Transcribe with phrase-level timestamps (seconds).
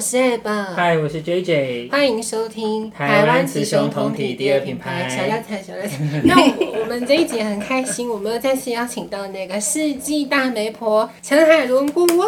[0.00, 0.74] 是 Ab。
[0.74, 1.90] 嗨，我是 JJ。
[1.90, 5.06] 欢迎收听台湾雌雄同体第二品牌。
[5.06, 6.22] 小料台，小料台。
[6.24, 12.18] 那我们这一集很开心，我们又再次邀请到那个世纪大媒婆陈海伦顾问。
[12.18, 12.26] 哦，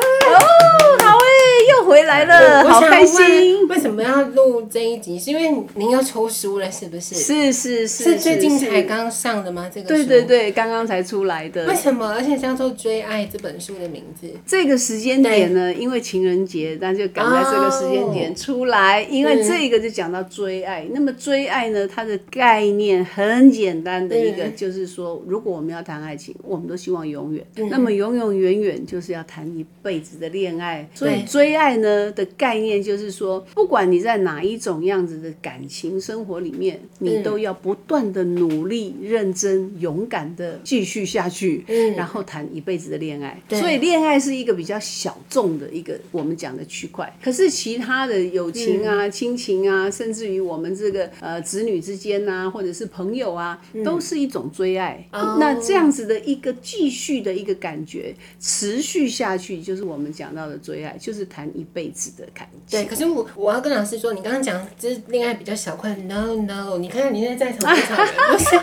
[1.03, 1.27] 好诶，
[1.73, 3.67] 又回来了，好开心。
[3.67, 5.19] 为什么要录这一集？
[5.19, 7.17] 是因为您要抽书了，是不是？
[7.17, 8.05] 是是是。
[8.05, 9.69] 是最近才刚上的吗？
[9.75, 9.95] 这个书？
[9.95, 11.67] 对对对，刚刚才出来的。
[11.67, 12.15] 为什么？
[12.15, 14.29] 而且叫做《追爱》这本书的名字？
[14.47, 19.03] 这个时间点呢，因为情人节，那就赶在这个时间点出来。
[19.11, 20.87] 因为这个就讲到追爱。
[20.93, 27.45] 那么追爱呢，它的概念很简单的一个，就是说，如果我们要谈爱情，我们都希望永远。
[27.71, 30.89] 那么永永远远就是要谈一辈子的恋爱。
[30.95, 41.65] 所以追爱呢的概念就是说，不管你在哪一种样子的感情生活里面，你都要不断的努力、认真、勇敢的继续下去，
[41.97, 43.41] 然后谈一辈子的恋爱。
[43.51, 47.13] 所以恋爱是一个比较小众的一个我们讲的区块。
[47.23, 55.07] 可是其他的友情啊、亲情啊，甚至于我们这个呃子女之间啊，或者是朋友啊，都是一种追爱。
[55.13, 62.79] 那这样子的一个继续的一个感觉，持续下去，就是我们讲到的追爱，就是谈一辈子的感觉。
[62.79, 68.61] 对，可是我我要跟老师说，你刚刚讲就是恋爱比较小块，no no，你看看你现在在场多少人，不是。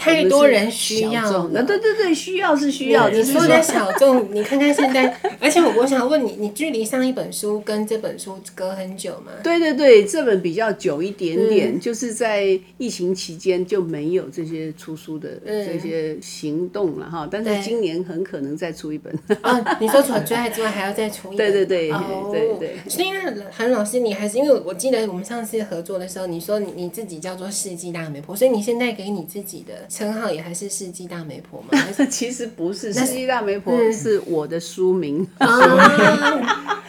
[0.00, 3.10] 太多人需要，对对对，需要是需要。
[3.10, 9.32] 你说的小众， 你看看现在，而且我我想问你，你距离上一本书跟这本书隔很久吗？
[9.44, 17.28] 对对对，这本比较久一点点，就是在疫情期间就没有这些出书的这些行动了哈。
[17.30, 19.14] 但是今年很可能再出一本。
[19.42, 21.52] 啊，你说除了追爱之外，还要再出一本？
[21.52, 21.92] 对对对，
[22.32, 22.76] 对对。
[22.88, 29.74] 所以那韩老师，你还是因为我记得我们上次合作的时候，你说你你自己叫做世纪大媒婆，所以你现在给你自己的。
[29.90, 31.78] 称号也还是世纪大媒婆吗？
[32.08, 35.26] 其实不是，世纪大媒婆是我的书名。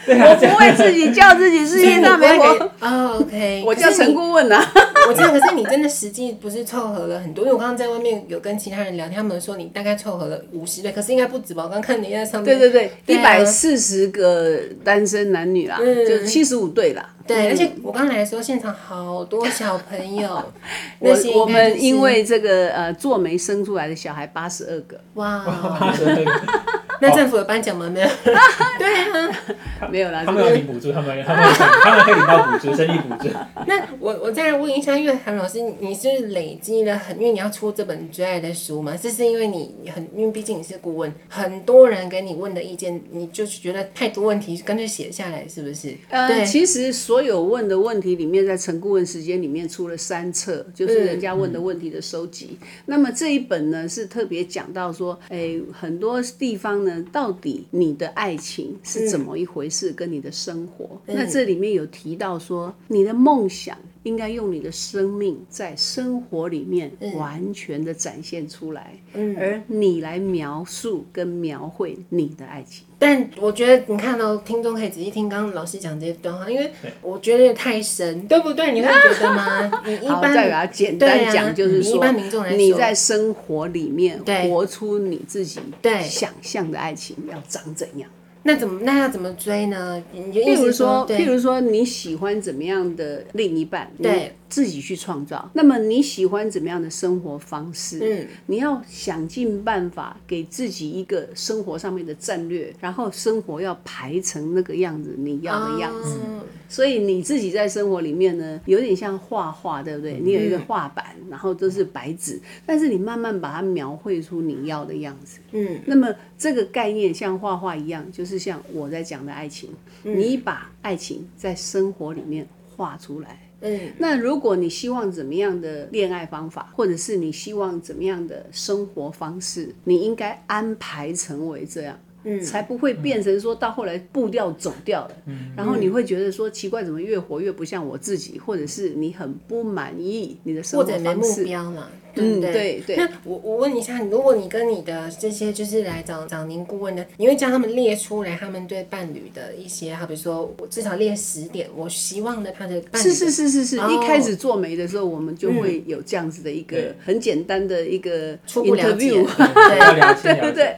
[0.07, 2.72] 我不会自己叫自己世纪大媒婆。
[2.79, 4.63] 哦，OK， 我叫陈顾问呐。
[5.07, 11.63] 我知道，可是你真的实际不是凑合了很多，因为我刚刚在外面有跟其他人聊天，他们说你大概凑合了五十对，可是应该不止吧？
[11.66, 12.59] 我刚看你在上面。
[12.59, 17.07] 对对对，一百四十个单身男女啦，就七十五对啦。
[17.28, 20.44] 对，而且我刚来的时候，现场好多小朋友。
[21.00, 25.00] 我我们因为这个呃做媒生出来的小孩八十二个。
[25.16, 25.44] 哇，
[25.80, 26.42] 八十二个。
[27.04, 27.90] 那政府有颁奖吗？
[27.90, 28.08] 没有。
[28.78, 30.22] 对啊，没有啦。
[30.24, 33.28] 他们有领补助，他们他们他们可以领到补助，生意补助。
[33.66, 45.98] 那我我再来问一下，因为韩老师，你是累积了很，因为你要出这本最爱的书嘛，这是因为你很，因为毕竟你是顾问，很多人给你问的意见，你就是觉得太多问题，干脆写下来，是不是？
[46.09, 52.57] 呃，其实所有问的问题里面，在陈顾问时间里面出了三册，就是人家问的问题的收集。
[52.61, 57.05] 嗯、那么这一本呢，是特别讲到说，哎，很多地方呢。
[57.11, 59.91] 到底你的爱情是怎么一回事？
[59.91, 68.94] 跟你的生活，那这里面有提到说，你的梦想应该用你的生命在生活里面完全的展现出来，
[69.38, 72.85] 而你来描述跟描绘你的爱情。
[72.97, 78.72] 但我觉得你看到听众可以仔细听刚刚老师讲这一段话，因为我觉得太深，对不对？
[78.73, 79.72] 你会觉得吗？
[79.85, 85.59] 你一般再给他简单讲，就是说，一般民众来说，你在生活里面活出你自己
[86.03, 88.09] 想象的爱情要长怎样？
[88.44, 90.03] 那怎么那要怎么追呢？
[90.13, 93.91] 譬如说，譬如说你喜欢怎么样的另一半？
[94.02, 94.34] 对。
[94.51, 95.50] 自己去创造。
[95.53, 98.00] 那么你喜欢怎么样的生活方式？
[98.01, 106.17] 嗯，你要想尽办法给自己一个生活上面的战略，然后生活要排成那个样子，你要的样子。
[106.17, 110.19] 哦、所以你自己在生活里面呢，有点像画画，对不对？
[110.19, 115.40] 你有一个画板，然后都是白纸，但是你慢慢把它描绘出你要的样子。
[115.53, 119.70] 嗯，那么这个概念像画画一样，就是像我在讲的爱情，
[120.03, 122.46] 你把爱情在生活里面
[122.76, 123.40] 画出来。
[123.61, 131.99] 嗯，那如果你希望怎么样的恋爱方法，或者是你希望怎么样的生活方式，你应该安排成为这样。
[132.23, 141.72] 嗯，才不会变成说到后来步调走掉了，嗯，然后你会觉得说奇怪，怎么越活越不像我自己，或者是你很不满意你的生活方式，或者没目标
[142.16, 142.23] 了。
[142.23, 142.96] 嗯，对对。
[142.96, 153.09] 那我我问一下，如果你跟你的这些就是来找找您顾问的，你会将他们列出来他们对伴侣的一些，好比说我至少列十点，我希望的他的伴侣。
[153.09, 159.23] 是是是是是，一开始做媒的时候，我们就会有这样子的一个很简单的一个初步了解，对
[160.52, 160.75] 对 对。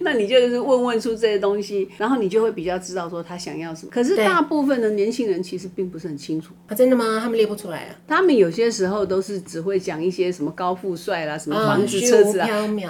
[0.00, 3.90] 那你就是问问出这些东西，然后你就会比较知道说他想要什么。
[3.92, 6.52] 可是大部分的年轻人其实并不是很清楚。
[6.66, 7.20] 啊，真的吗？
[7.20, 7.96] 他们列不出来啊？
[8.08, 10.71] 他们有些时候都是只会讲一些什么高。
[10.72, 12.48] 高富帅啦，什么房子、车子啊，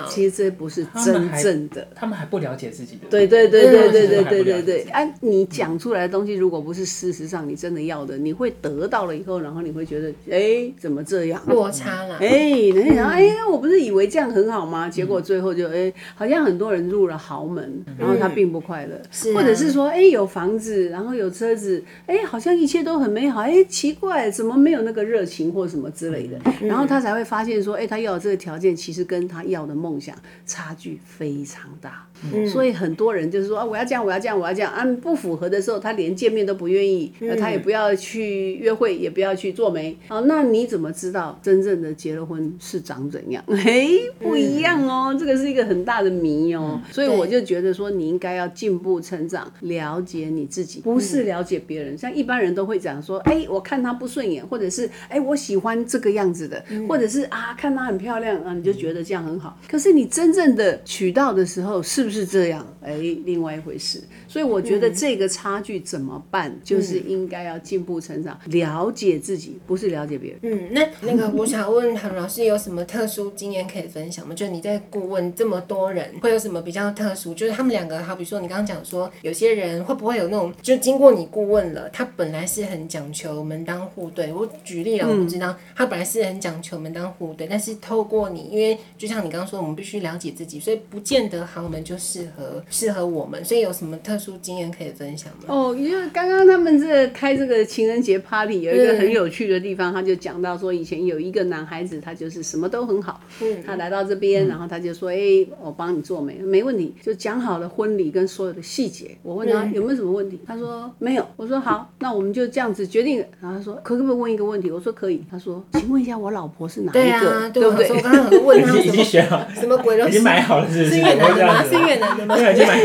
[0.08, 1.84] 其实这不是真正的。
[1.96, 3.08] 他们还不了解自己的。
[3.11, 4.82] 对对对对对对对对对。
[4.93, 11.43] 哎，你讲出来的东西，如果不是事实上你真的要的，你会得到了以后，然后你会觉得，哎，怎么这样？
[11.49, 12.19] 落差了。
[12.19, 14.88] 哎，人家想，哎，我不是以为这样很好吗？
[14.88, 18.96] 结果最后就，哎，好像很多人入了豪门，然后他并不快乐，
[19.34, 26.38] 或者是说，哎，有房子，然后有车子，哎，好像一切都很美好，哎，奇怪，怎么没有那个热情或什么之类的？
[26.61, 30.16] 然后他才会发现说，哎，他要的这个条件，其实跟他要的梦想
[30.46, 32.06] 差距非常大。
[32.32, 39.96] 嗯、所以很多人就是说啊，我要这样，我要这样，我要这样啊，不符合的时候，他连见面都不愿意，嗯、他也不要去约会，也不要去做媒。
[40.06, 43.42] 好，那你怎么知道真正的结了婚是长怎样？
[43.48, 46.80] 嘿， 不一样哦，嗯、这个是一个很大的谜哦。
[46.80, 51.94] 嗯、所以我就觉得说，你应该要进步成长，了解你自己，不是了解别人。
[51.94, 59.56] 嗯、像一般人都会讲说，哎，我看他不顺眼，或者是哎，我喜欢这个样子的，嗯、或者是啊，看她很漂亮啊，你就觉得这样很好。
[59.68, 62.26] 可是你真正的取到的时候，是不是？
[62.26, 64.02] 这样，哎，另外一回事。
[64.26, 66.50] 所以我觉得这个差距怎么办？
[66.50, 70.40] 嗯、就是应该要进步成长，了解自己，不是了解别人。
[70.42, 74.34] 嗯，那那个我想问韩老师，有什么特殊经验可以分享吗？
[74.34, 77.32] 就是你在顾问这么多人，会有什么比较特殊？
[77.34, 84.32] 就是他们两个，好比说你刚刚讲说，有些人会不会有那种，就经过你顾问了，他本来是很讲求门当户对。
[84.32, 93.44] 我举例了，我不知道他本来是很讲求门当户对，但是透过你，因为就像你刚刚说，我们必须了解自己，所以不见得豪门就适合适合我们。
[93.44, 95.44] 所以有什么特殊经验可以分享吗？
[95.49, 109.14] 哦，因为刚刚他们这开这个情人节 party 有一个很有趣的地方，他就讲到说，以前有一个男孩子，他就是什么都很好，嗯，他来到这边，然后他就说，哎，我帮你做媒，没问题，就讲好了婚礼跟所有的细节。
[109.22, 111.26] 我问他有没有什么问题，他说没有。
[111.37, 113.19] 我说好，那我们就这样子决定。
[113.43, 114.70] 然后他说可不可以问一个问题？
[114.70, 115.22] 我说可以。
[115.31, 117.41] 他说，请问一下，我老婆是哪一个？
[117.50, 117.96] 对啊，对不对？
[117.96, 120.10] 我刚刚 问他，已经选好，什么鬼东西？
[120.10, 120.90] 已经买好了，是不是？
[120.90, 121.64] 是越南的吗？
[121.64, 122.36] 是越南的吗？
[122.38, 122.78] 已经买。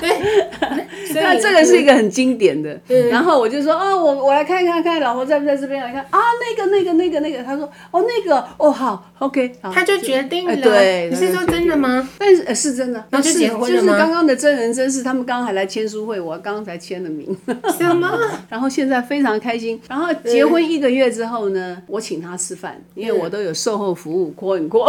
[0.00, 0.86] 对。
[1.22, 2.78] 那这个是一个很经典的，
[3.10, 6.02] 然后我就说哦，我我来看看看老婆在不在这边来看。
[6.10, 12.08] 啊，那个那个那个那个，他说哦那个哦好，OK，他就决定了，对，你是说真的吗？
[12.18, 13.86] 但是是真的，那就结婚了吗？
[13.86, 17.36] 就是刚刚的真人真事，他们刚刚还来签书会，我刚刚才签了名，
[17.78, 18.10] 什么？
[18.48, 24.86] 然后现在非常开心，然后结婚一个月之后呢，我请他吃饭，因为我都有售后服务，call and call，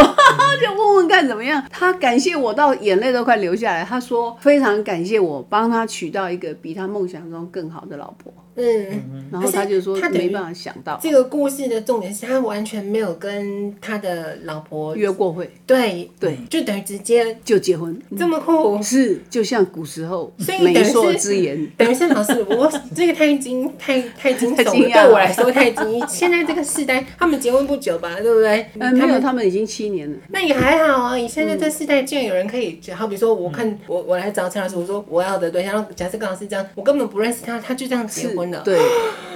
[0.61, 1.63] 就问问看怎么样。
[1.69, 8.33] 他感谢我到眼泪都快流下来，他说非常感谢我帮他娶到一个比他梦想中更好的老婆。
[8.59, 10.99] 嗯，然后他就说他没办法想到。
[10.99, 18.81] 这个故事的重点是他完全没有跟他的老婆约过会，对对，就等于直接就结婚，这么酷。
[18.81, 26.07] 是就像古时候媒妁之言， 等于是老师，我这个太惊太太惊悚 了，对我来说太惊。
[26.07, 28.65] 现在这个世代，他们结婚不久吧，对不对？
[28.79, 31.15] 嗯，没有，他们已经七年了，那也还好啊。
[31.15, 38.51] 你现在这世代，竟然有人可以，就好比说，我看我我来找陈老师，我说我要的对象，假设刚好是这样，我根本不认识他，他就这样结婚。
[38.63, 38.79] 对，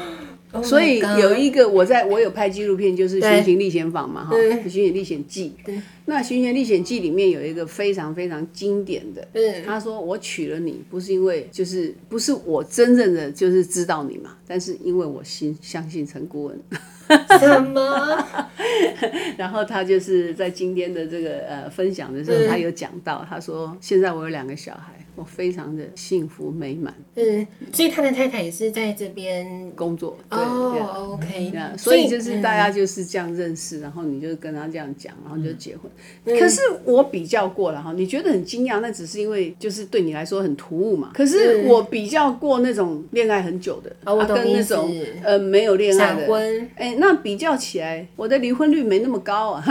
[0.64, 5.56] 所以有一个我在我有拍纪录片，就是《寻秦历险坊》嘛，哈，《寻秦历险记》。
[6.06, 9.26] 那《寻秦历险记》里面有一个非常非常经典的，
[9.66, 16.60] 他说：“我娶了你，不是因为就是不是我真正的就是知道你嘛，但是因为我心相信陈顾问。”
[17.40, 18.26] 什么？
[19.38, 35.92] 然后他就是在今天的这个呃分享的时候，他有讲到，他说：“现在我有两个小孩。”我非常的幸福美满，嗯，所以他的太太也是在这边工作，哦，OK，所以就是大家就是这样认识，然后你就跟他这样讲，然后就结婚。
[36.40, 41.12] 可是我比较过了哈，你觉得很惊讶，那只是因为就是对你来说很突兀嘛。
[41.14, 44.90] 可是我比较过那种恋爱很久的，啊，跟那种
[45.24, 49.64] 呃没有恋爱的，闪婚，哎，那比较起来，我的离婚率没那么高啊，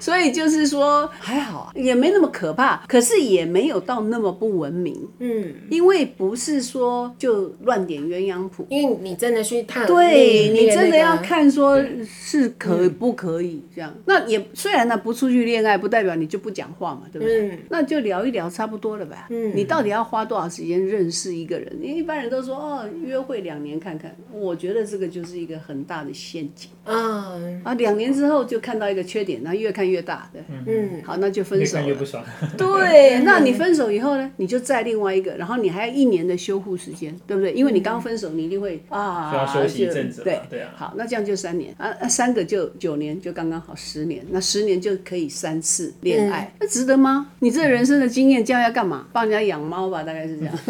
[0.00, 3.84] 所以就是说还好，也没那么可怕，可是也没有。
[3.84, 13.94] 到那么不文明，嗯，因为不是说就乱点鸳鸯谱，因为你真的去探，对你真的要看说是可不可以这样。
[14.06, 17.58] 那也虽然呢不出去恋爱，不代表你就不讲话嘛，对不对？
[17.68, 19.26] 那就聊一聊差不多了吧。
[19.28, 21.70] 嗯，你到底要花多少时间认识一个人？
[21.82, 27.74] 因为一般人都说哦，约会两年看看，我觉得这个就是一个很大的陷阱啊啊！
[27.74, 31.76] 两年之后就看到一个缺点，然后越看越大，对，嗯，好，那就分手。
[31.76, 32.24] 越看越不爽。
[32.56, 33.74] 对，那你分。
[33.74, 37.52] 手以后呢，你就再另外一个，然后你还要一年的修护时间，对不对？
[37.52, 40.22] 因为你刚分手，你一定会啊，需要休息一阵子。
[40.22, 40.70] 对对啊。
[40.76, 44.24] 好，那这样就三年啊，三个就九年，就刚刚好十年。
[44.30, 47.32] 那十年就可以三次恋爱，那值得吗？
[47.40, 49.08] 你这人生的经验，这样要干嘛？
[49.12, 50.54] 帮人家养猫吧，大概是这样。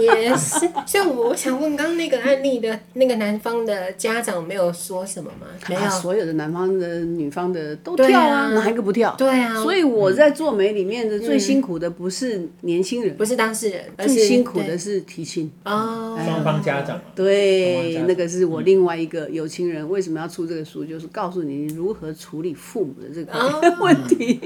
[0.00, 5.46] 也是，像我我想问，刚刚那个案例的那个男方的家长没有说什么吗？
[5.68, 9.14] 没有，所有的男方的、女方的都跳啊，哪一个不跳？
[9.16, 9.62] 对啊。
[9.62, 15.50] 所以我在做媒里面的最辛苦的不是年轻人，不是当事人，最辛苦的是提亲。
[15.64, 17.00] 哦，双方家长。
[17.14, 23.32] 对，那个是我另外一个有情人为什么要出这个书，就是告诉你如何处理父母的这个
[23.80, 24.40] 问题。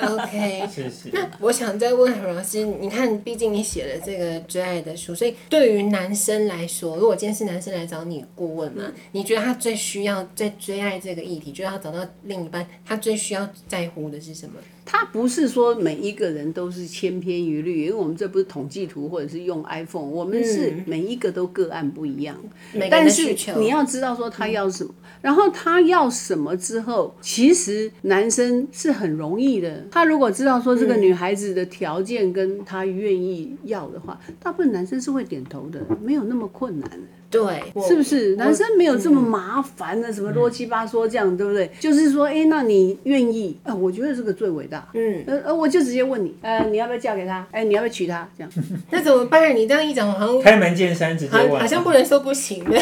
[0.00, 0.68] OK，
[1.12, 14.54] 那我想再问何老师，你看，毕竟你写了这个追爱的书，所以对于男生来说，如果今天是男生来找你顾问嘛，你觉得他最需要最追爱这个议题，觉得他找到另一半，他最需要在乎的是什么？
[14.86, 22.36] 他不是说每一个人都是千篇一律，因为我们这不是统计图或者是用 iPhone，我们是每一个都个案不一样。
[22.72, 29.84] 嗯、但是你要知道说他要什么，嗯、然后他要什么之后，其实男生是很容易的。
[29.90, 36.88] 他如果知道说这个女孩子的条件跟他愿意要的话，大部分男生是会点头的，没有那么困难。
[37.30, 37.42] 对，
[37.86, 41.70] 是不是男生没有这么麻烦的，什么乱七八糟这样，对不对？
[41.80, 43.74] 就是说，哎，那你愿意啊？
[43.74, 44.88] 我觉得这个最伟大。
[44.94, 47.46] 嗯，呃，我就直接问你，呃，你要不要嫁给他？
[47.50, 48.28] 哎，你要不要娶她？
[48.38, 48.52] 这样，
[48.90, 49.54] 那怎么办？
[49.54, 52.76] 你这样一讲，好像开门见山，直接问，好像不能说不行的。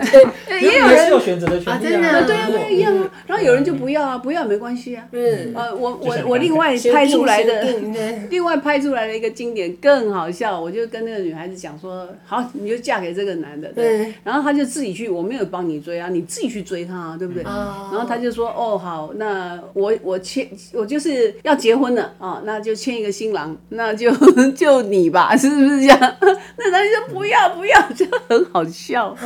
[0.60, 3.10] 也有人有选择的权利啊，真的，对啊，一样啊。
[3.26, 5.06] 然后有人就不要啊，不要没关系啊。
[5.12, 7.62] 嗯，呃，我我我另外拍出来的，
[8.30, 13.72] 另外拍出来的一个经典更好笑，我就跟那个女孩子讲说，好，你就嫁给这个男的。
[13.86, 14.14] 对。
[14.24, 17.42] 然后他就自己去，我没有帮你追啊，你自己去追他啊，对不对？
[17.42, 24.10] 然后他就说，哦，好，那我我签，我就是要结婚了啊，那就签一个新郎，那就
[24.56, 25.98] 就你吧，是不是这样？
[26.58, 29.16] 那他就说不要不要，就很好笑。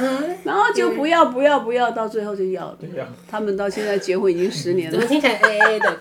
[0.44, 2.78] 然后就不要不要不要，到最后就要了。
[3.28, 4.98] 他们到现在结婚已经十年了。
[4.98, 5.96] 怎么听起来 A A 的？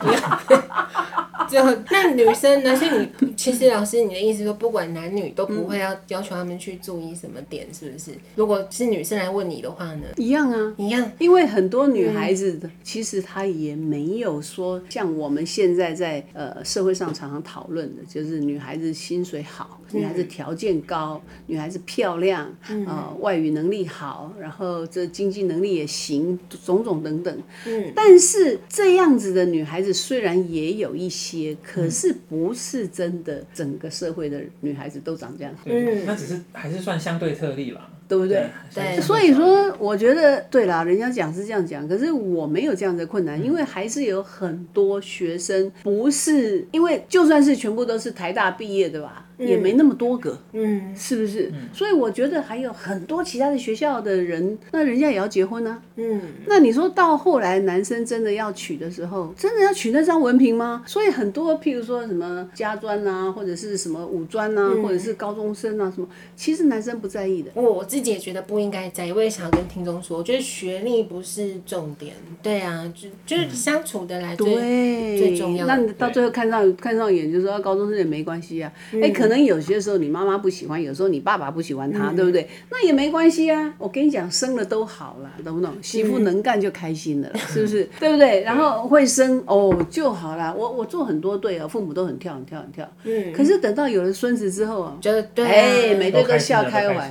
[1.47, 2.75] 最后，那女生呢？
[2.75, 8.11] 所以你其实老师，你的意思说，不管男女都不会要要求他们去注意什么点，是不是？
[8.35, 10.07] 如果是女生来问你的话呢？
[10.17, 11.11] 一样啊，一样。
[11.19, 27.37] 因为很多女孩子的，其实她也没有说像我们现在在呃社会上常常讨论的，就是女孩子薪水好，女孩子条件高，女孩子漂亮，呃，外语能力好，然后这经济能力也行，种种等等。
[27.67, 27.93] 嗯。
[27.95, 31.55] 但是这样子的女孩子虽然也有一些。
[31.61, 35.53] 可是不是真的，整个社会的女孩子都长这样。
[35.65, 37.89] 嗯，那只是还是算相对特例了。
[38.09, 38.43] 对不对？
[38.73, 51.51] 对，所以说我觉得对啦，人家讲是这样讲，可是我没有这样的困难，因为还是有很多学生不是，因为就算是全部都是台大毕业的吧，也没那么多个，嗯，是不是？
[51.73, 60.83] 所以我觉得还有很多其他的学校的人，那人家也要结婚呢，嗯，那你说到后来男生真的要娶的时候，真的要娶那张文凭吗？
[60.85, 67.51] 所以很多譬如说什么家专啊，或者是什么五专啊，或者是高中生啊什么，其实男生不在意的。
[67.55, 75.65] 我自己也觉得不应该在，我也想要跟听众说，我觉得学历不是重点，对啊，就就是相处的来最、嗯、最重要。
[75.65, 78.71] 那你到最后看上看上眼，就说高中生也没关系啊。
[78.93, 82.45] 哎、嗯，可能有些时候你妈妈不喜欢，有时候你爸爸不喜欢他，嗯、对不对？
[82.69, 83.73] 那也没关系啊。
[83.77, 85.73] 我跟你讲，生了都好了，懂不懂？
[85.81, 87.87] 媳妇能干就开心了，嗯、是不是？
[87.99, 88.41] 对不对？
[88.41, 90.53] 然后会生哦就好了。
[90.53, 92.89] 我我做很多对啊，父母都很跳很跳很跳。
[93.03, 93.31] 嗯。
[93.31, 97.09] 可是等到有了孙子之后啊，觉得对，哎，每对都笑开怀。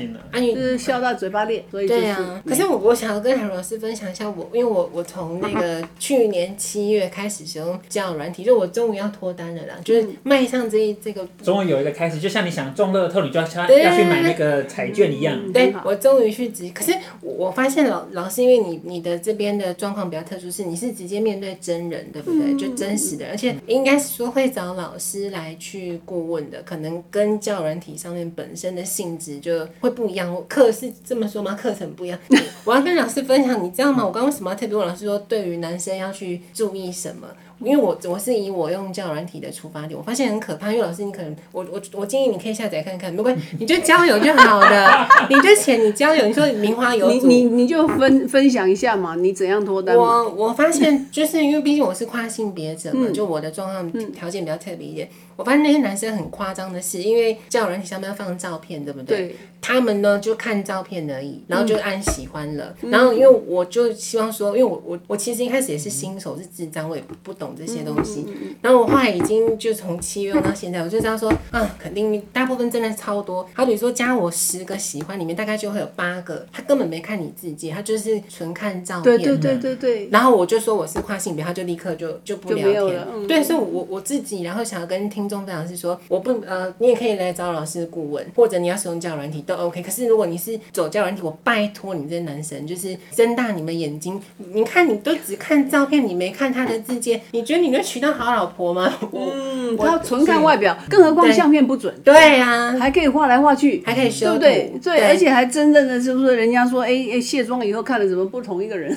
[0.59, 2.43] 就是笑到嘴巴裂，所以、就是、对啊。
[2.47, 15.39] 可是我我想要跟海老师分享一下我，因为我我从那个 去年七月开始使用交友软体，就我终于要脱单了啦，就是迈向这一这个，终于有一个开始，就像你想中乐透，你就要要去买那个彩券一样。
[15.45, 22.57] 嗯、对，我终于去直，可是我发现老老师，因为你你的这边的状况比较特殊，是你是直接面对真人，对不对？
[22.57, 30.29] 就真实的，而且应该是说会找老师来去顾问的，可能跟交友软体上面本身的性质就会不一样。
[30.49, 31.55] 课是这么说吗？
[31.55, 32.19] 课程不一样。
[32.65, 34.05] 我要跟老师分享，你知道吗？
[34.05, 37.29] 我刚刚为什么要特别问老师说，对于男生要去注意什么？
[37.61, 40.71] 因为我我是以我用教软体的出发点，我发现很可怕。
[40.71, 45.09] 因为老师，你可能我我我建议你可以下载看看，没关系， 你就交友就好了。
[45.29, 49.97] 你就写你交友，你说名花有主，你你你就分分享一下嘛，你怎样脱单？
[49.97, 55.09] 我我发现就是因为毕竟我是跨性别者嘛，嗯、就我的状况条件比较特别一点。
[55.39, 59.17] 我发现那些男生很夸张的是，因为交友软体上面要放照片，对不对？
[59.17, 59.37] 对。
[59.61, 62.73] 他们呢就看照片而已，然后就按喜欢了。
[62.83, 68.25] 嗯、然后因为我就希望说，因为我我我其实一开始也是新手，是智障，我也不懂这些东西。
[68.29, 73.49] 嗯然后我后来已经就从七月用到现在，我就知道说啊，肯定，大部分真的超多。
[73.53, 79.19] 好比说加我十个喜欢里面，大概就会有八个，他根本没看你自己，他就是纯看照片。
[79.19, 80.09] 对对对对对。
[80.11, 83.05] 然后我就说我是跨性别，他就立刻就就不聊天。
[83.13, 89.83] 嗯、对，所以我我自己，然后想要跟听众分享是说，我不呃，你也可以来找老师顾问，或者你要使用交友软体都 OK。
[89.83, 94.21] 可是如果你是走交友软体，我拜托你这些男生，就是睁大你们眼睛，
[94.53, 98.93] 你看你都只看照片，你没看他的自介，你觉得你能娶到好老婆吗？
[99.13, 101.95] 嗯，他纯看外表，更何况相片不准。
[102.03, 104.99] 对呀、啊，还可以画来画去，还可以修，对不对？
[104.99, 108.97] 对，而且还真正的是不是人家说，哎哎，卸妆以后看了怎么不同一个人？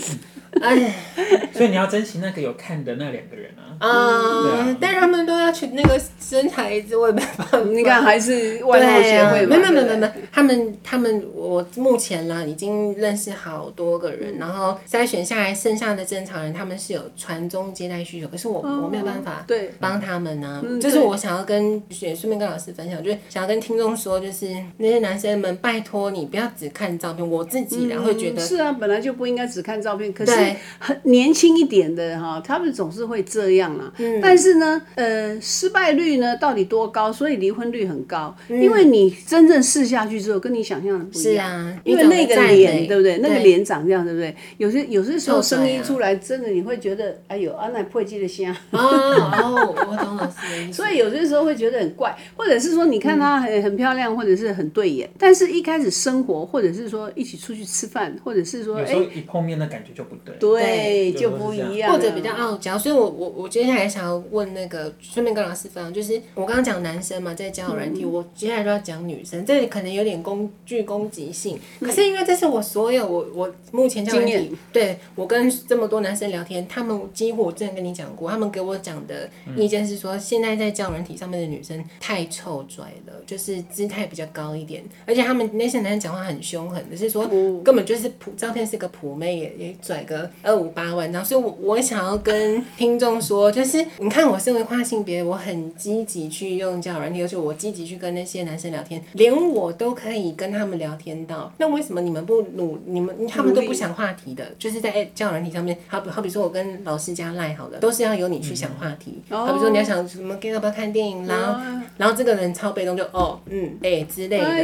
[0.62, 0.94] 哎，
[1.54, 3.71] 所以你要珍惜那个有看的那两个人啊。
[3.82, 7.60] 啊、嗯，但是他们都要去那个生孩子，我也没办法。
[7.62, 9.58] 你看，还是外貌协会嘛？
[9.58, 20.80] 没没没没没，他们他们，我目前呢已经认识好多个人，嗯、然后筛选下来剩下的正常人，他们是有传宗接代需求，可是我、哦、我没有办法对帮他们呢、啊。
[20.80, 27.28] 这、嗯、是我想要跟也顺便跟老师分享，就是想要跟听众说，就是那些男生们，拜托你不要只看照片。
[27.28, 30.34] 我自己然后会觉得、嗯、是啊，本来就不应该只看照片，可是
[30.78, 33.71] 很年轻一点的哈，他们总是会这样。
[33.98, 37.12] 嗯、但是呢，呃，失败率呢到底多高？
[37.12, 41.34] 所以离婚率很高，嗯、因为你真正试下去之后，跟你想象的不一样。
[41.34, 43.18] 是啊，因为那个脸，对不对？
[43.18, 44.36] 那个脸长这样，对不对？
[44.58, 48.56] 有些有些时候声音出来，真的你会觉得，哎呦，安奈破记的香。
[48.72, 50.72] 哦哦，我懂老师。
[50.72, 60.36] 所以有些时候会觉得很怪，或者是说，你看她很很漂亮，或者是很对眼，但是一开始生活，或者是说一起出去吃饭，或者是说，哎，一碰面的感觉就不对。
[60.40, 62.78] 对，就不一样，或者比较傲娇。
[62.78, 87.28] 所以我我我接下来想要问那个，顺便跟老师分享，就是我刚刚讲男生嘛，在交友软体，我接下来就要讲女生，这里可能有点攻具攻击性，可是因为这是我所有我我目前交友软体，对我跟这么多男生聊天，他们几乎我之前跟你讲过，他们给我讲的意见是说，现在在交友软体上面的女生太臭拽了，就是姿态比较高一点，而且他们那些男生讲话很凶狠，就是说
[87.64, 101.50] 根本就是普照片是个普妹也也拽个二五八万，然后所以我我想要跟听众说，就是你看我身为跨性别，我很积极去用交友软体，而且我积极去跟那些男生聊天，连我都可以跟他们聊天到。
[101.58, 102.78] 那为什么你们不努？
[102.86, 104.46] 你们他们都不想话题的？
[104.60, 109.22] 就是在交友软体上面，好比好比说我跟老师加赖好了，都是要由你去想话题。
[109.30, 111.36] 嗯、好比说你要想什么，要不要看电影啦？
[111.36, 114.46] 然后，然后这个人超被动就，就哦嗯哎、欸、之类的。
[114.46, 114.64] 哎、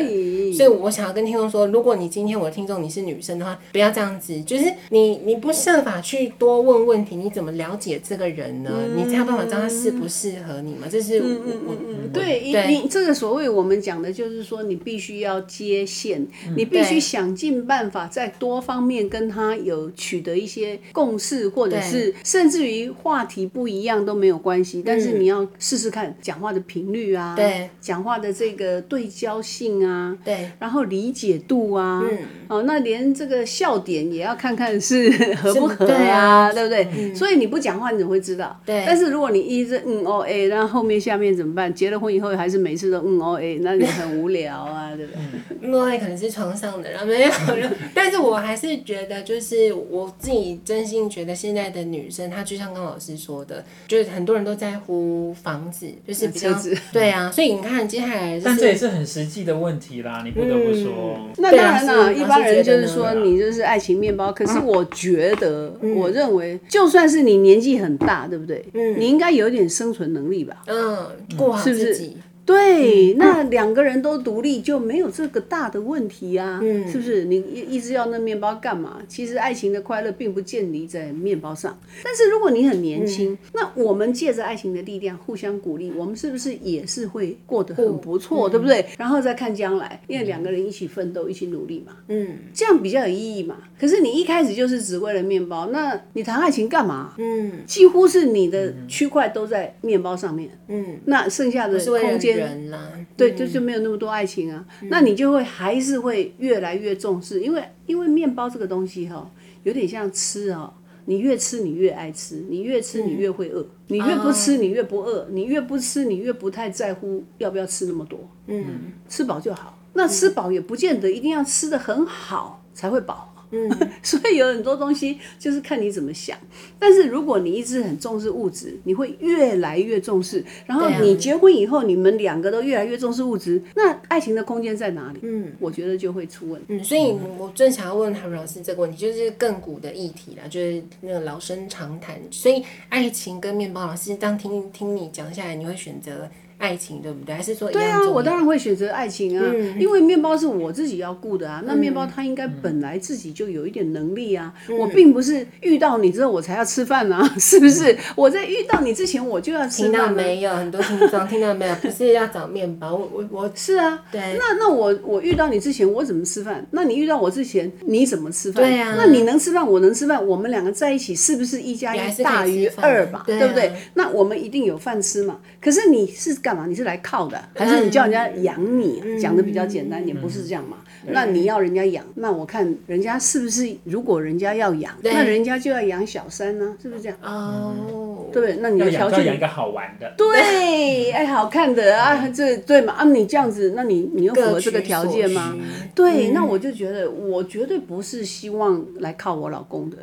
[0.54, 8.67] 所以我想要跟听众说，如果你今天我的听众你是女生的话，不要这样子，就是你你不设法去多问问题，你怎么了解这个人呢？
[8.70, 10.88] 嗯、你才有办法知道他适不适合你嘛？
[10.90, 11.28] 这是我
[11.68, 11.76] 我
[12.14, 12.68] 对，对。
[12.68, 36.88] 你这个所谓我们讲的就是说，你必须要接线，嗯、你必须想尽办法在多方面跟他有取得一些共识，或者是甚至于话题不一样都没有关系，但是你要试试看讲话的频率啊，对，讲话的这个对焦性啊，对，然后理解度啊，嗯，哦，那连这个笑点也要看看是 合不合啊，对，啊对不对？
[36.98, 38.57] 嗯、所以你不讲话你怎么会知道？
[38.66, 41.74] 对，但是如果你一直嗯哦哎，然后后面下面怎么办？
[41.74, 45.22] 结了婚以后还是每次都嗯哦哎，那你很无聊啊， 对不对？
[45.62, 47.32] 嗯哦哎可能是床上的，然后没有，
[47.94, 56.50] 但是我还是觉得，就是我自己真心觉得现在的女生，她就像刚老师说的，就是很多人都在乎房子，就是比较
[56.94, 61.18] 对啊，所以你看接下来，但这也是很实际的问题啦，你不得不说。
[61.18, 68.47] 嗯、那当然了，一般人就是说你就是爱情面包，可是我觉得，我认为，就算是你年纪很大，对不对？
[68.74, 70.64] 嗯，你应该有点生存能力吧？
[70.68, 72.18] 嗯，过好自己。
[72.48, 77.26] 对，那两个人都独立就没有这个大的问题啊，嗯、是不是？
[77.26, 79.00] 你一一直要那面包干嘛？
[79.06, 81.78] 其实爱情的快乐并不建立在面包上。
[82.02, 88.86] 但是如果你很年轻，嗯、那我们借着爱情的力量互相鼓励，我们是不是也是会过得很不错，嗯、对不对？
[88.98, 93.58] 然后再看将来，因为两个人一起奋斗，一起努力嘛，嗯，这样比较有意义嘛。
[93.78, 97.14] 可是你一开始就是只为了面包，那你谈爱情干嘛？
[97.18, 102.37] 嗯，几乎是你的区块都在面包上面，嗯，那剩下的空间。
[102.38, 109.32] 人啦，对，就就没有那么多爱情啊，嗯、那你就会还是会越来越重视，因为因为面包这个东西哈、喔，
[109.64, 110.74] 有点像吃啊、喔，
[111.06, 118.66] 你越吃你越爱吃，你越吃你越会饿，嗯、你越不吃你越不饿，你越不吃你越不太在乎要不要吃那么多，嗯，
[119.08, 123.34] 吃饱就好，那吃饱也不见得一定要吃的很好才会饱。
[123.52, 123.70] 嗯，
[124.04, 126.38] 所以有很多东西就是看你怎么想。
[126.78, 130.44] 但是如果你一直很重视物质，你会越来越重视。
[130.66, 135.20] 然后你结婚以后，你们两个都越来越重视物质，那爱情的空间在哪里？
[135.24, 136.68] 嗯，我觉得就会出问题。
[136.70, 142.20] 嗯，所以我正想要问韩老师这个问题，就是亘古的议题啦，就是那个老生常谈。
[142.32, 147.36] 所以爱情跟面包，老师当听听你讲下来，你会选择爱情，对不对？
[147.36, 151.62] 还是说对啊，我当然会选择爱情啊，嗯、因为面包是我自己要顾的啊。
[151.66, 154.54] 那面包它应该本来自己就有一点能力啊。
[154.68, 157.96] 嗯、我并不是遇到你之后我才要吃饭啊， 是不是？
[158.16, 159.92] 我在遇到你之前我就要吃饭。
[159.92, 160.56] 听到没有？
[160.56, 161.76] 很多听众听到没有？
[161.76, 164.04] 不是要找面包，我我我是啊。
[164.12, 164.36] 对。
[164.40, 166.66] 那那我我遇到你之前我怎么吃饭？
[166.72, 168.64] 那你遇到我之前你怎么吃饭？
[168.64, 168.96] 对啊。
[168.98, 173.24] 那你能吃饭，我能吃饭，我们两个在一起是不是一加一大于二吧？
[173.28, 173.72] 对不对？
[173.94, 175.40] 那我们一定有饭吃嘛。
[175.62, 176.66] 可是你是干嘛？
[176.66, 179.20] 你是来靠的，还是你叫人家养你？
[179.20, 180.78] 讲的比较简单点，不是这样嘛？
[181.08, 183.76] 那你要人家养，那我看人家是不是？
[183.84, 186.74] 如果人家要养，那人家就要养小三呢？
[186.82, 187.18] 是不是这样？
[187.22, 188.58] 哦，对不对？
[188.62, 192.94] 那你的条件要养一个好玩的，对，哎，好看的啊，这对嘛？
[192.94, 195.54] 啊，你这样子，那你你又符合这个条件吗？
[195.94, 199.98] 对，那我就觉得，我绝对不是希望来靠我老公的，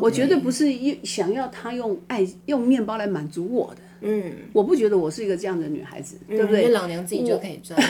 [0.00, 0.66] 我绝对不是
[1.02, 3.80] 想要他用爱用面包来满足我的。
[4.06, 6.68] 嗯，我不觉得我是一个这样的女孩子，嗯、对不对？
[6.68, 7.80] 老娘自己就可以赚。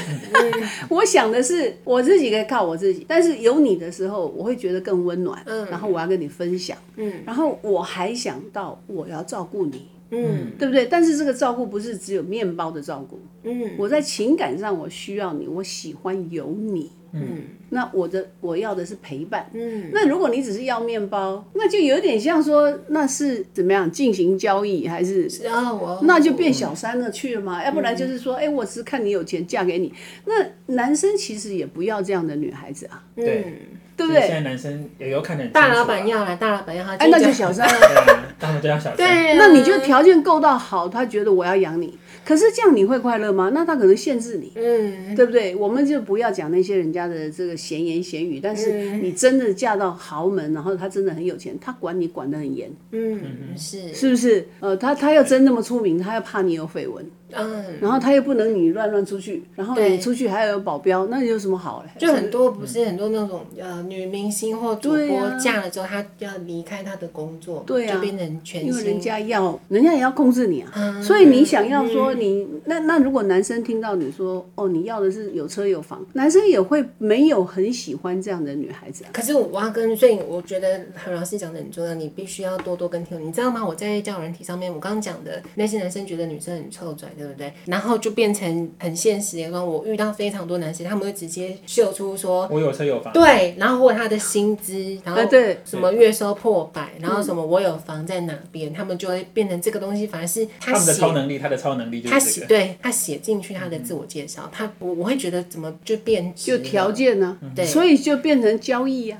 [0.89, 5.43] 我， 我想的是我自己可以靠我自己，但是有你的时候，我会觉得更温暖。
[5.47, 6.79] 嗯，然后我要跟你分享。
[6.97, 9.89] 嗯，然后我还想到我要照顾你。
[10.11, 10.87] 嗯，对不对？
[10.87, 13.19] 但是这个照顾不是只有面包的照顾。
[13.43, 16.93] 嗯，我在情感上我需要你，我喜欢有你。
[17.15, 19.49] 嗯，那我的我要的是陪伴。
[19.55, 27.63] 嗯，那如果你只是要面包，那就有点像说那是怎么样进行交易，还是啊我那就变小三了去了嘛？
[27.63, 29.93] 嗯、要不然就是说，哎，我只是看你有钱嫁给你。
[30.27, 33.03] 那男生其实也不要这样的女孩子啊。
[33.15, 33.45] 对。
[33.47, 33.53] 嗯
[33.97, 34.23] 对不对？
[34.23, 37.65] 现在男生也有可能大老板要了，大老板要他，哎，那就小三，
[38.41, 38.97] 他们都要小三。
[38.97, 43.51] 对，那你就条件够到好，他觉得我要养你，可是这样你会快乐吗？
[43.53, 45.55] 那他可能限制你，嗯，对不对？
[45.57, 53.21] 我们就不要讲那些人家的这个闲言闲语，但是你真的嫁到豪门，然后他真的很有钱，他管你管得很严，嗯，
[53.57, 54.47] 是，是不是？
[54.61, 57.05] 呃，他他要真那么出名，他要怕你有绯闻。
[57.33, 61.91] 嗯，然后他又不能你乱乱出去，然后你出去还有保镖，那有什么好嘞？
[61.99, 71.03] 就很多不是很多那种呃女明星或主播嫁了之后，她要离开她的工作，对啊，就变成全因为人家要，人家也要控制你啊。
[71.03, 79.05] 所以你想要说你那那如果男生听到你说哦你要的是有车有房，男生也会没有很喜欢这样的女孩子。
[79.05, 83.21] 啊可是我要跟，所以我觉得何老师讲的很重要，你必须要多多跟听。
[83.25, 83.65] 你知道吗？
[83.65, 87.53] 我在交友软体上面，我刚刚讲的那些男生觉得女生很臭拽，对不对？
[87.67, 107.39] 然后就变成很现实，然后我遇到非常多男生，他们会直接秀出说，我有车有房，对，然后或者他的薪资，然后对什么月收破百，然后什么我有房在哪边，他们就会变成这个东西，反而是他们的超能力，他的超能力，他写对他写进去他的自我介绍，他我我会觉得怎么就变就条件呢？
[107.55, 109.19] 对，所以就变成交易呀。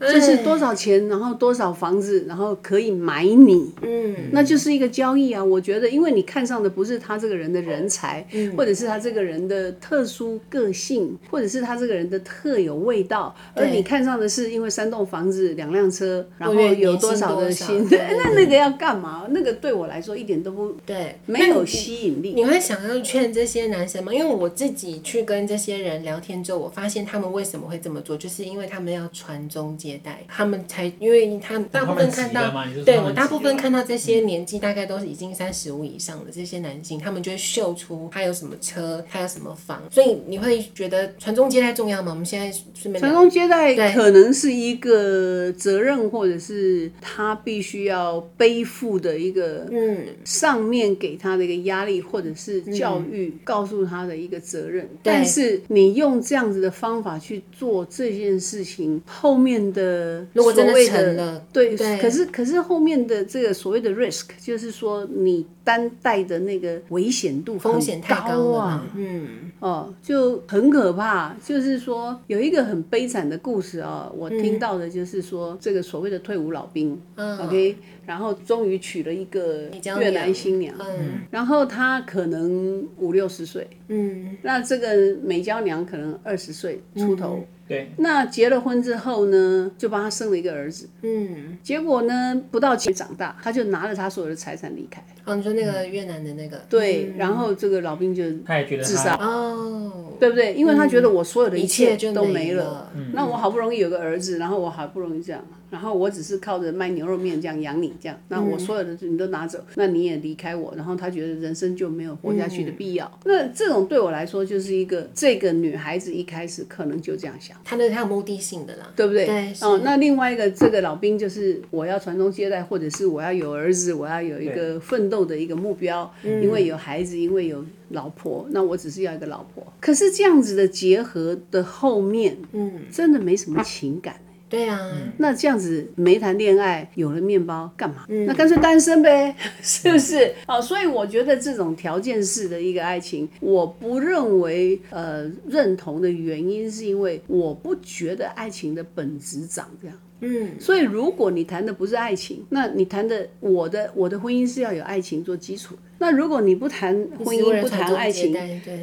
[0.00, 5.42] 就是多少钱，然后多少房子，然后可以买你，嗯，那就是一个交易啊。
[5.42, 19.26] 我觉得，因为你看上的不是他这个人的人才，嗯，或者是他这个人的特殊个性，或者是他这个人的特有味道，而你看上的是因为三栋房子、两辆车，然后有多少的薪，那那个要干嘛？
[19.30, 22.34] 那个对我来说一点都不对，没有吸引力。
[22.34, 24.14] 你会想要劝这些男生吗？
[24.14, 29.87] 因为我自己去跟这些人聊天之后，我发现他们为什么会这么做，就是因为他们要传宗接。
[29.88, 30.24] 接待。
[30.28, 32.52] 他们才，因为他大部分看到，
[32.84, 42.12] 对我大部分看到这些年纪大概都是已经三十五以上的这些男性，他们就会秀出他有什么车，他有什么房，所以你会觉得传宗接代重要吗？
[42.12, 54.88] 我们现在顺便传宗接代可能是一个责任，或者是他必须要背负的一个，嗯，上面给他的一个压力，或者是教育告诉他的一个责任。
[55.02, 59.77] 但是你用这样子的方法去做这件事情，后面的。
[59.78, 71.36] 的如果真的成了，对，对，可是可是后面的这个所谓的 risk，就是说你担待的那个危险度风险太高啊，嗯，哦，就很可怕。
[71.44, 79.68] 就是说有一个很悲惨的故事啊，我听到的就是说这个所谓的退伍老兵，嗯，OK，然后终于娶了一个
[80.00, 87.44] 越南新娘，嗯，然后他可能五六十岁，嗯，那这个美娇娘可能二十岁出头。
[87.68, 90.88] 对，那结了婚之后呢，就帮他生了一个儿子。
[91.02, 95.04] 嗯，结果呢，不到几长大，他就拿了他所有的财产离开。
[95.26, 96.58] 哦，你说那个越南的那个？
[96.70, 100.54] 对，然后这个老兵就他也觉得自杀哦，对不对？
[100.54, 105.44] 因为他觉得我所有的一切都没了，那我好不容易有个儿子，然后我好不容易这样。
[105.70, 113.06] 然后我只是靠着卖牛肉面这样养你，这样，那我所有的你都拿走，那你也离开我，然后他觉得人生就没有活下去的必要。
[113.24, 119.26] 嗯、那这种对我来说就是一个这个女孩子一开始可能就这样想，她的她有目的性的啦，对不对？
[119.26, 119.52] 对。
[119.62, 129.66] 哦，那另外一个这个老兵就是我要传宗接代，或者是我要有儿子，我要有一个奋斗的一个目标，因为有孩子，因为有老婆，那我只是要一个老婆。
[129.80, 134.16] 可是这样子的结合的后面，嗯，真的没什么情感。
[134.48, 138.06] 对啊，那这样子没谈恋爱，有了面包干嘛？
[138.08, 140.34] 嗯、那干脆单身呗， 是不是？
[140.46, 149.96] 哦，所以我觉得这种条件式的一个爱情，我不认为呃认同的原因，是因为我不觉得爱情的本质长这样。
[150.20, 155.74] 嗯，所以如果你谈的不是爱情，那你谈的我的我的婚姻是要有爱情做基础。
[156.00, 158.32] 那如果你不谈婚姻，不谈爱情，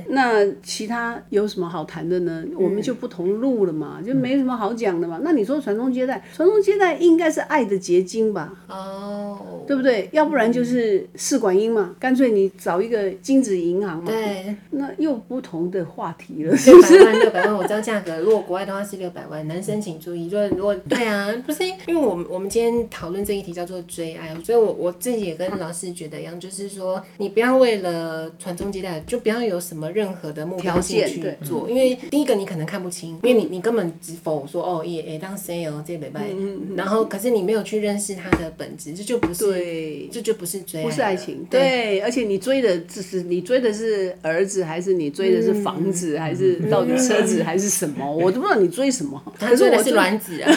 [0.10, 2.44] 那其他有什么好谈的呢？
[2.58, 5.22] 我们就不同路了嘛，就没什么好讲的嘛。
[5.24, 8.54] 那你说传宗接代，传宗接代应该是爱的结晶吧？
[8.68, 10.10] 哦，对不对？
[10.12, 14.12] 要不然就是试管婴嘛，干脆你找一个精子银行嘛。
[14.12, 16.98] 对，那又不同的话题了，是不是？
[16.98, 18.20] 六百万，六百万，我知道价格。
[18.20, 27.02] 如果国外的话是六百万，男生请注意，如果对啊，不是，因为我们我们今天讨论这一题叫做追爱，所以我我自己也跟老师觉得一样，就是说。
[27.18, 36.28] 你不要为了传宗接代，就不要有什么任何的目标性去做，因为第一个你可能看不清，因为你你根本只否说哦也也当 C 哦这礼拜，
[36.76, 48.10] 然后可是你没有去认识他的本质，这就不是对，这就不是追，不是爱情，对，而且你追的只是你追的是儿子，还是你追的是房子，还是到底车子还是什么？
[48.16, 49.22] 我都不知道你追什么。
[49.40, 50.52] 可是我是卵子啊，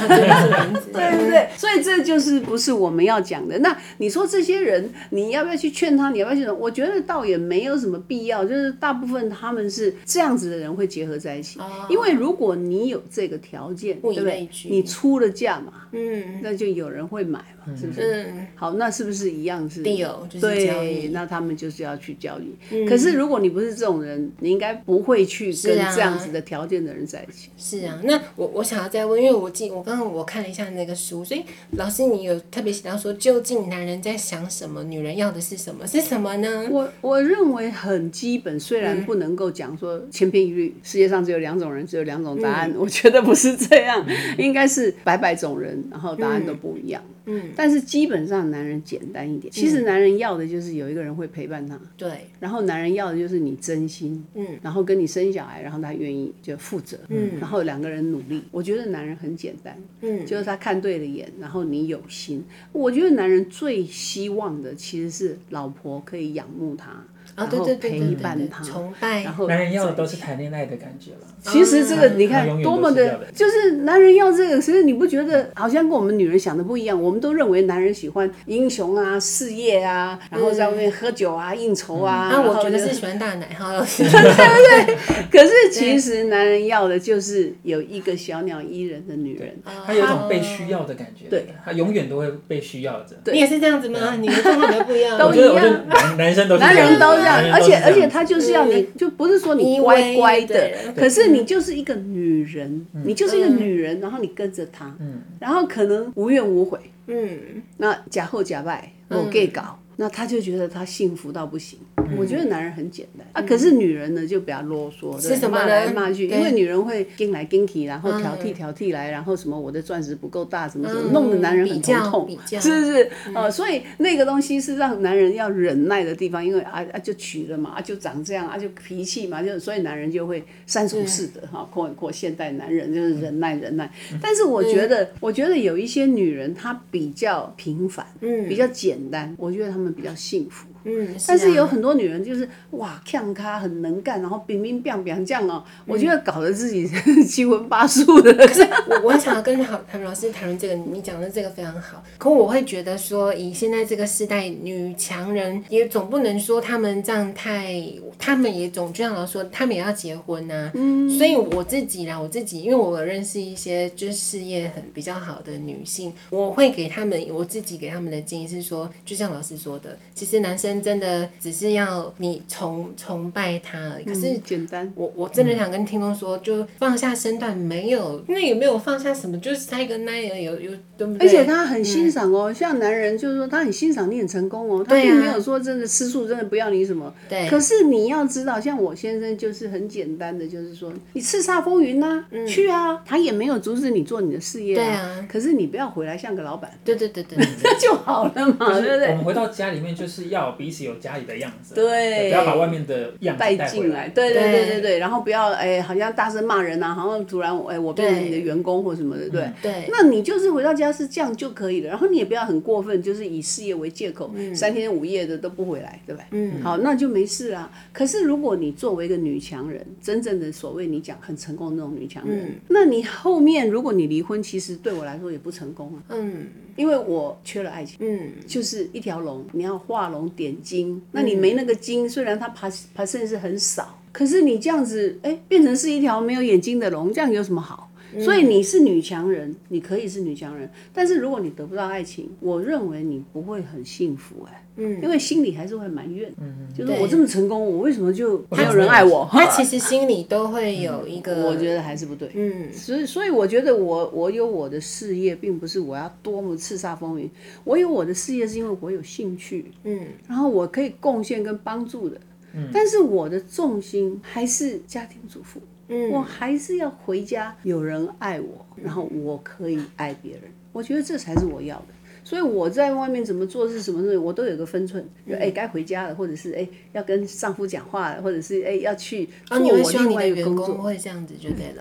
[0.92, 1.48] 对不对？
[1.56, 3.58] 所以这就是不是我们要讲的。
[3.58, 6.10] 那你说这些人，你要不要去劝他？
[6.10, 6.50] 你要不要去？
[6.50, 14.48] 我觉得倒也没有什么必要，就是大部分他们是这样子的人会结合在一起，因为如果你有这个条件，对不对？
[14.68, 18.32] 你出了价嘛，嗯，那就有人会买嘛，是不是？
[18.54, 22.86] 好，那是不是一样是？Deal 就是对，那他们就是要去交易。
[22.86, 27.50] 可是如果你不是这种人，你应该不会去跟这样子的条件的人在一起。
[27.56, 35.86] 是啊，那我我想要再问，因为我记我刚刚我看了一下那个书，所以老师你有特别写到说，究竟男人在想什么，女人要的是什么？
[35.86, 36.68] 是什么呢？
[36.70, 44.04] 我我认为很基本，虽然不能够讲说千篇一律，世界上只有两种人，只有两种答案，我觉得不是这样，
[44.38, 47.02] 应该是百百种人，然后答案都不一样。
[47.26, 67.04] 嗯，但是基本上男人简单一点，其实男人要的就是有一个人会陪伴他，对，然后男人要的就是你真心，嗯，然后跟你生小孩，然后他愿意就负责，嗯，然后两个人努力，我觉得男人很简单，嗯，就是他看对了眼，然后你有心，我觉得男人最希望的其实是老婆可以仰慕他。
[67.38, 71.18] 然后陪伴他，崇拜，然后男人要的都是谈恋爱的感觉了。
[71.40, 77.00] 其实这个你看多么的，就是男人要这个，其实你不觉得好像跟我们女人想的不一样？
[77.00, 82.28] 我们都认为男人喜欢英雄啊、事业啊，然后在外面喝酒啊、应酬啊。
[82.32, 84.96] 那我觉得是喜欢大奶哈， 对不对？
[85.30, 91.26] 可是其实男人要的就是有一个小鸟依人的女人，他有一种被需要的感觉。
[91.30, 93.16] 对，他永远都会被需要着。
[93.32, 94.16] 你也是这样子吗？
[94.16, 95.16] 你的状况不一样。
[95.18, 96.98] 都一样，男男生都是男人
[97.28, 97.52] 都。
[97.52, 104.94] 而且而且他就是要你，就不是说你乖乖的，可是你就是一个女人，你就是一个女人，然后你跟着他，
[105.38, 109.78] 然后可能无怨无悔，嗯，那假后假拜，我给搞。
[110.00, 111.76] 那他就觉得他幸福到不行。
[112.16, 113.26] 我觉得男人很简单。
[113.32, 123.10] 啊，可是女人呢就比较啰嗦，是什么骂来骂去，因为女人会跟来跟去，然后挑剔挑剔来，然后什么我的钻石不够大，什么什么，弄得男人很头痛， 是不是？
[123.34, 133.90] 哦，所以那个东西是让男人要忍耐的地方，因为啊啊就娶了嘛，啊就长这样，啊就脾气嘛，就所以男人就会三从四德哈，过过现代男人就是忍耐忍耐。
[134.22, 139.88] 但是我觉得，我觉得有一些女人她比较平凡，嗯，比较简单，我觉得她们。
[139.98, 140.68] 比较幸福。
[140.88, 146.88] 嗯，但是有很多女人就是哇，看她很能干，然后乒乒乓乓这样哦，我觉得搞得自己
[147.28, 148.32] 七荤八素的。
[148.32, 152.02] 可是我我想要跟好谭老师谈论这个，你讲的这个非常好。
[152.16, 157.74] 可我会觉得说，以现在这个时代，女强人也总不能说她们这样太，
[158.18, 160.70] 她们也总这样老说，她们也要结婚呐、啊。
[160.74, 170.77] 嗯，所以我自己啦，我自己，因为我认识一些就是事业很比较好的女性，我会给他们，我自己给他们的建议是说，就像老师说的，其实男生。
[170.78, 174.04] 生真的只是要你崇崇拜他而已。
[174.04, 181.26] 可是简单，我我真的想跟听众说，就放下身段没有，那也没有放下什么，就是他一个男人有有对不对？
[181.26, 187.12] 而且他很欣赏哦，像男人就是说他很欣赏你很成功哦，他并没有说真的吃醋，真的不要你什么。
[187.28, 187.48] 对。
[187.48, 194.74] 可是你要知道，像我先生就是很简单的，就是说你叱咤风云呐，去啊，他也没有阻止你做你的事业。
[194.74, 195.26] 对啊。
[195.30, 196.70] 可是你不要回来像个老板。
[196.84, 197.38] 对对对对。
[197.62, 199.08] 那 就好了嘛，对不对？
[199.10, 201.74] 我们回到家里面就是要彼此有家里的样子。
[201.74, 202.28] 对。
[202.28, 204.08] 不要把外面的样子带进来。
[204.08, 204.98] 对对对对对。
[204.98, 209.48] 然后不要哎，好像大声骂人啊，好像突然哎，我变成你的员工或什么的，对。
[209.62, 209.88] 对。
[209.90, 216.24] 那你就是回到家是这样就可以了，然后你也不要很过分，就是以事业为借口，三天五夜的都不回来，对吧？
[216.32, 216.60] 嗯。
[216.62, 217.70] 好，那就没事啦。
[217.92, 226.02] 可是如果你作为一个女强人，真正的所谓你讲很成功的那种女强人，那你后面如果你离婚，其实对我来说也不成功啊。
[226.10, 226.46] 嗯。
[226.78, 227.98] 因为我缺了爱情。
[228.00, 228.30] 嗯。
[228.46, 237.87] 就是一条龙，你要画龙点睛，那你没那个睛，虽然它爬爬甚至很少，可是你这样子，哎，变成是一条没有眼睛的龙，这样有什么好？
[238.18, 249.28] 所以你是女强人，你可以是女强人，但是如果你得不到爱情，我认为你不会很幸福哎，嗯，因为心里还是会埋怨，嗯，就是我这么成功，我为什么就没有人爱我？
[249.30, 249.46] 他？
[249.54, 257.28] 其实心里都会有一个，我觉得还是不对，嗯，所以所以我觉得我我有我的事业，并不是我要多么叱咤风云，
[257.64, 262.18] 我有我的事业是因为我有兴趣，嗯，然后我可以贡献跟帮助的，
[262.54, 265.60] 嗯，但是我的重心还是家庭主妇。
[265.88, 270.42] 嗯，我还是要回家，有人爱我，然后我可以爱别人。
[270.72, 271.86] 我觉得这才是我要的。
[272.22, 275.02] 所以我在外面怎么做是什么事，我都有个分寸。
[275.26, 280.74] 就哎，该回家了，或者是哎要跟丈夫讲话了，或者是哎要去做我另外一个工作。
[280.74, 281.80] 会这样子就对了。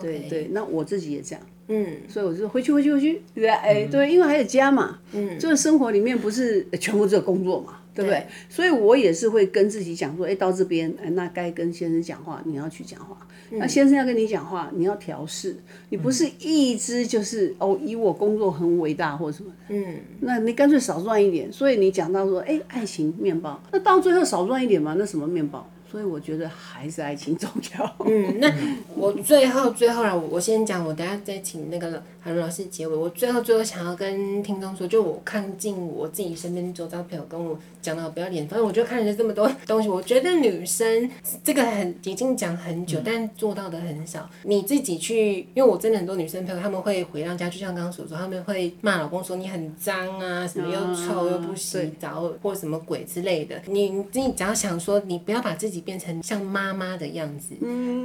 [0.00, 1.44] 对对对，那我自己也这样。
[1.66, 3.48] 嗯，所以我就说回去回去回去，对？
[3.48, 5.00] 哎，对，因为还有家嘛。
[5.12, 7.77] 嗯，这个生活里面不是全部只有工作嘛。
[7.98, 8.24] 对不对？
[8.48, 13.16] 所以我也是会跟自己讲说，哎，到这边，哎，那该跟先生讲话，你要去讲话。
[13.50, 15.56] 那先生要跟你讲话，你要调试，
[15.88, 19.74] 你不是一直就是哦，以我工作很伟大或什么的。
[19.74, 21.52] 嗯，那你干脆少赚一点。
[21.52, 24.94] 所以你讲到说，哎，爱情面包，那到最后少赚一点嘛？
[24.96, 25.68] 那什么面包？
[25.90, 27.96] 所以我觉得还是爱情重要。
[28.04, 28.52] 嗯，那
[28.94, 32.94] 我最后最后啊，我我先讲，我等下再请那个海伦老师结尾。
[32.94, 41.10] 我最后最后想要跟听众说，就我看尽我自己身边周遭朋友跟我讲的不要脸，反正我就看人家这么多东西，我觉得女生
[41.42, 44.28] 这个很已经讲很久，但做到的很少。
[44.42, 53.58] 你自己去，因为我真的很多女生朋友，他们会回到家，就像刚刚所说，他们会骂老公说你很脏啊，什么又臭又不洗澡，或什么鬼之类的。
[53.66, 55.78] 你自己只要想说，你不要把自己。
[55.88, 57.54] 变成像妈妈的样子，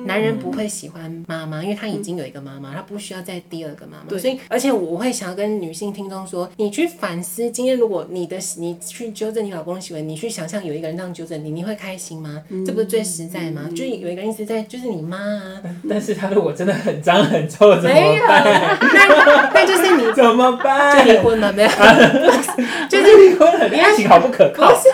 [0.06, 4.06] 男人不会喜欢妈妈，因为他已经有一个妈妈，他不需要再第二个妈妈。
[4.18, 12.42] 所以，而且我会想要跟女性听众说，你去反思，今天如果你的你去纠正你老公的行为，你去想象有一个人这样纠正你，你会开心吗？
[12.66, 13.70] 这不是最实在吗？
[13.76, 15.62] 就有一个人一直在，就是你妈啊。
[15.90, 17.94] 但是他如果真的很脏很臭，怎么办？
[17.94, 21.06] 没有，那那 就是你 怎么办？
[21.06, 21.70] 就离婚了没有？
[22.90, 24.70] 就是离婚了，爱情好不可靠。
[24.70, 24.90] 不是，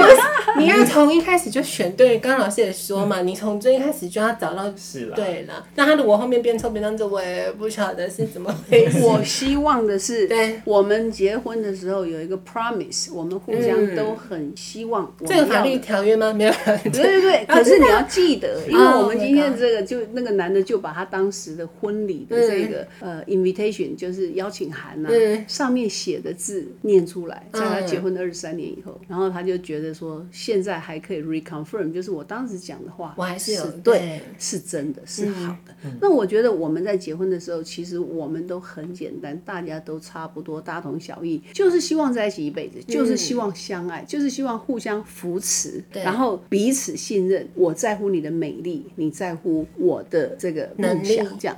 [0.00, 0.16] 不是
[0.58, 5.64] 你要从一开始就选对，刚刚老师也说嘛，你从最一开始就要找到是了，对了。
[5.74, 8.51] 那他如果后面变臭变脏，这我也不晓得是怎么。
[9.02, 10.28] 我希望的是，
[10.64, 15.14] 我们结婚的时候有一个 promise，我们互相都很希望。
[15.26, 16.32] 这个法律条约吗？
[16.32, 16.52] 没有。
[16.84, 25.08] 对对对，可是你要记得，因为我们今天这个就那个男的就把他当时的婚礼的这个呃 invitation，就是邀请函呐，
[25.48, 30.24] 上面写的字念出来，在他结婚的二十三年以后，然后他就觉得说。
[30.30, 35.72] 现在还可以 reconfirm，就是我当时讲的话，我还是有对，是真的，是好的。
[36.00, 47.48] 那我觉得我们在结婚的时候，其实我们都很简单，大家都差不多，大同小异，就是希望在一起一辈子，就是希望相爱，就是希望互相扶持，然后彼此信任。
[47.54, 51.56] 我在乎你的美丽，你在乎我的这个梦想，这样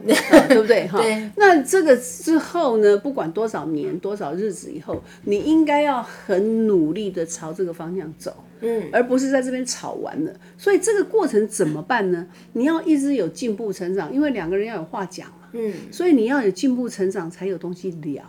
[0.49, 0.87] 对不对？
[0.89, 1.01] 哈，
[1.37, 8.35] 那这个之后呢，不管多少年、多少日子以后，你应该要很努力的朝这个方向走。
[8.61, 12.27] 嗯，而不是在这边吵完了，所以这个过程怎么办呢？
[12.55, 15.44] 你要一直有进步成长，因为两个人要有话讲嘛。
[15.55, 18.23] 嗯，所以你要有进步成长，才有东西聊。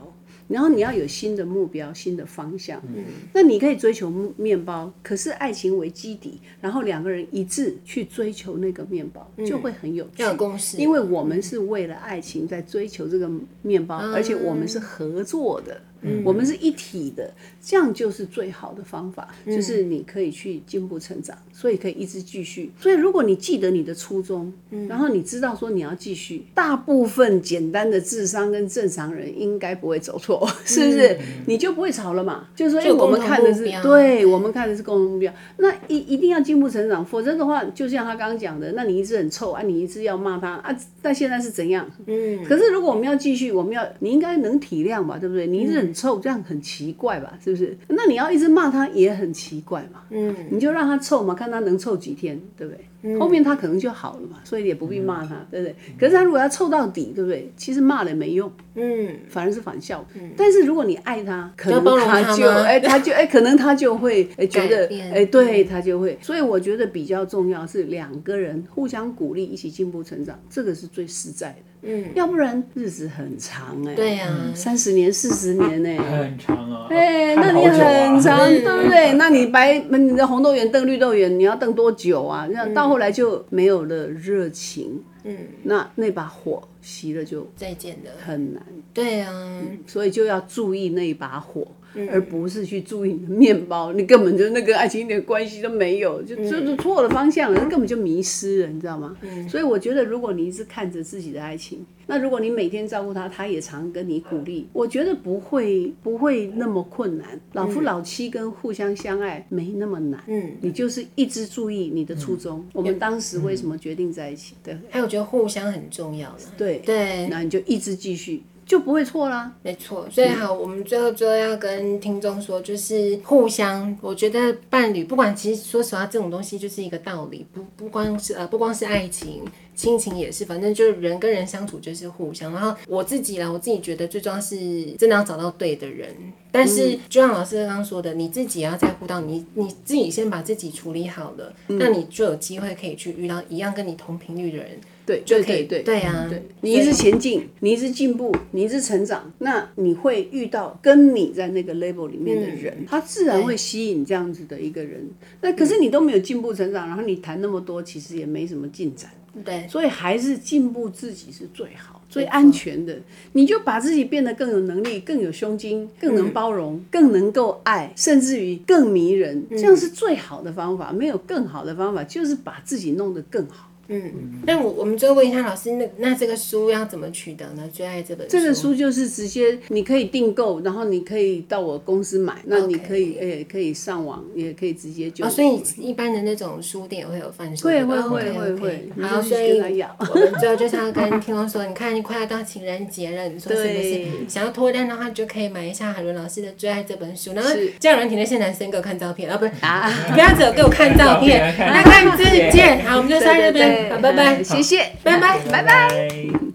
[0.48, 2.80] 然后你要有新的目标、新的方向。
[2.96, 10.22] 嗯，那你可以追求面包，可是爱情为基底，然后两个人一致去追求那个面包，就会很有趣。
[10.22, 13.28] 要有共识，因为我们是为了爱情在追求这个
[13.64, 15.74] 面包，而且我们是合作的。
[15.74, 22.72] 嗯，我们是一体的，这样就是最好的方法，嗯、就是你可以去进步成长，所以可以一直继续。
[22.80, 31.14] 所以如果你记得你的初衷，嗯，然后你知道说你要继续，大部分简单的智商跟正常人应该不会走错， 是不是？
[31.14, 32.48] 嗯、你就不会吵了嘛？
[32.56, 41.90] 就是说，因为我们看的是，对，我们看的是共同目标，那一一定要进步成长，否则的话，就像他刚刚讲的，那你一直很臭啊，你一直要骂他啊，但现在是怎样？
[42.06, 45.48] 嗯，可是如果我们要继续，我们要，你应该能体谅吧，对不对？
[45.48, 47.40] 你一直很臭，这样很奇怪吧？
[47.44, 47.76] 是不是？
[47.88, 50.02] 那你要一直骂他也很奇怪嘛。
[50.10, 52.86] 嗯，你就让他臭嘛，看他能臭几天，对不对？
[53.06, 55.76] 嗯、后面他可能就好了嘛，所以也不必骂他，嗯、对不对？
[56.00, 57.52] 可是他如果要凑到底，对不对？
[57.56, 60.00] 其实骂了也没用，嗯，反而是反效。
[60.00, 66.18] 果，但是如果你爱他，可能他就哎，他就哎，可能他就会哎 觉得哎，对他就会。
[66.22, 71.56] 所以我觉得比较重要是两个人互相鼓励，一起进步成长，这个是最实在的。
[71.88, 73.94] 嗯，要不然日子很长哎。
[73.94, 76.88] 对呀，三十年、四十年呢，很长啊。
[76.90, 79.14] 哎，那你很长，对不对？
[79.14, 82.48] 那你白你的红豆圆瞪绿豆圆，你要瞪多久啊？
[82.52, 85.04] 那到后来就没有了热情。
[85.26, 88.64] 嗯，那那把火熄了就再见了，很难。
[88.94, 91.68] 对啊，所以就要注意那一把火。
[92.12, 99.16] 而不是去注意你的面包，你根本就那个爱情一点关系都没有，就就是错了方向了，那根本就迷失了，你知道吗？
[99.50, 107.40] 所以我觉得，如果你一直看着自己的爱情，那如果你每天照顾他，他也常跟你鼓励，我觉得不会不会那么困难。
[107.54, 112.66] 老夫老妻跟互相相爱没那么难，嗯，你就是一直注意你的初衷。
[112.74, 114.56] 我们当时为什么决定在一起？
[114.64, 116.40] 对，还有我觉得互相很重要了。
[116.58, 118.44] 对对，那你就一直继续。
[118.66, 120.08] 就不会错啦，没错。
[120.10, 123.96] 所以好，我们最后最后要跟听众说，就是互相。
[124.02, 129.44] 我觉得伴侣不管，其实说实话，这种东西就是一个道理，不不光是呃，不光是爱情，
[129.76, 132.52] 亲情也是，反正就是人跟人相处就是互相。
[132.52, 134.58] 然后我自己啦，我自己觉得最重要是
[134.94, 136.16] 真的要找到对的人。
[136.52, 144.80] 但是就像老师刚刚说的，你自己也要在乎到你，你自己先把自己处理好了，那你就有机会可以去遇到一样跟你同频率的人。
[145.06, 155.08] 对，就可以对对呀，对，你一直前进，你一直进步，你一直成长，那你会遇到跟你在那个 label 里面的人，他自然会吸引这样子的一个人。
[155.42, 159.12] 那可是你都没有进步成长，然后你谈那么多，其实也没什么进展。
[159.44, 162.98] 对，所以还是进步自己是最好、最安全的。
[163.34, 170.94] 你就把自己变得更有能力、更有胸襟、更能包容、更能够爱，甚至于更迷人，这样是最好的方法。
[170.94, 173.70] 没有更好的方法，就是把自己弄得更好。
[173.88, 177.70] 嗯，那我我们最后问一下老师，那那这个书要怎么取得呢？
[177.72, 185.24] 最爱这本书，这个书就是直接你可以订购，然后你可以到我公司买，那你可以诶可以上网，也可以直接就。
[185.24, 187.68] 哦，所以一般的那种书店也会有贩售。
[187.68, 188.90] 会会会会会。
[189.02, 194.06] 好，所以我们最后就是要跟听众说，你看你快要到情人节了，你说是不是？
[194.28, 197.34] 想要脱单的话，就可以买一下海伦老师的最爱这本书。
[197.34, 202.84] 然后这样人体那些男生给我看照片啊，不是啊，不要只有给我看照片，来看自荐。
[202.86, 203.75] 好，我们就在这边。
[203.92, 206.55] 好，拜拜，谢谢，拜拜，拜拜。